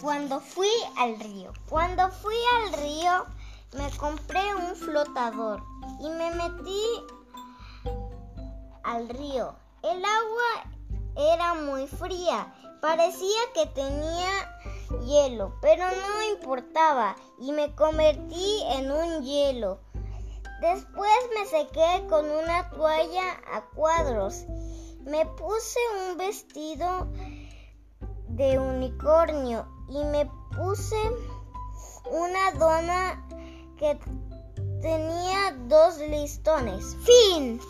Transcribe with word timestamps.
Cuando 0.00 0.40
fui 0.40 0.70
al 0.96 1.20
río. 1.20 1.52
Cuando 1.68 2.08
fui 2.10 2.36
al 2.56 2.72
río 2.80 3.26
me 3.76 3.90
compré 3.98 4.54
un 4.54 4.74
flotador 4.74 5.62
y 6.00 6.08
me 6.08 6.30
metí 6.36 6.82
al 8.82 9.08
río. 9.10 9.54
El 9.82 10.02
agua 10.02 10.64
era 11.16 11.54
muy 11.54 11.86
fría, 11.86 12.50
parecía 12.80 13.40
que 13.54 13.66
tenía 13.66 14.30
hielo, 15.06 15.54
pero 15.60 15.84
no 15.84 16.32
importaba 16.32 17.14
y 17.38 17.52
me 17.52 17.74
convertí 17.74 18.62
en 18.70 18.90
un 18.90 19.22
hielo. 19.22 19.80
Después 20.62 21.12
me 21.38 21.44
sequé 21.46 22.06
con 22.08 22.24
una 22.30 22.70
toalla 22.70 23.40
a 23.52 23.62
cuadros. 23.74 24.46
Me 25.04 25.26
puse 25.26 25.78
un 26.08 26.16
vestido 26.16 27.06
de 28.40 28.58
unicornio 28.58 29.66
y 29.90 30.02
me 30.02 30.24
puse 30.56 30.96
una 32.10 32.52
dona 32.58 33.28
que 33.76 34.00
tenía 34.80 35.54
dos 35.68 35.98
listones. 35.98 36.96
Fin. 37.04 37.60